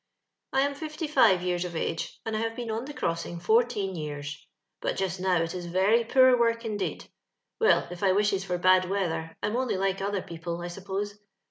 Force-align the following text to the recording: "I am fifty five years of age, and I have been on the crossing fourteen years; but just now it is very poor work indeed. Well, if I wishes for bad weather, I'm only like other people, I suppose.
"I 0.53 0.61
am 0.61 0.73
fifty 0.73 1.05
five 1.07 1.43
years 1.43 1.63
of 1.63 1.75
age, 1.75 2.19
and 2.25 2.35
I 2.35 2.39
have 2.39 2.55
been 2.55 2.71
on 2.71 2.85
the 2.85 2.93
crossing 2.95 3.39
fourteen 3.39 3.95
years; 3.95 4.47
but 4.81 4.95
just 4.97 5.19
now 5.19 5.43
it 5.43 5.53
is 5.53 5.67
very 5.67 6.03
poor 6.05 6.35
work 6.39 6.65
indeed. 6.65 7.05
Well, 7.59 7.87
if 7.91 8.01
I 8.01 8.11
wishes 8.13 8.43
for 8.43 8.57
bad 8.57 8.89
weather, 8.89 9.37
I'm 9.43 9.55
only 9.55 9.77
like 9.77 10.01
other 10.01 10.23
people, 10.23 10.59
I 10.61 10.69
suppose. 10.69 11.19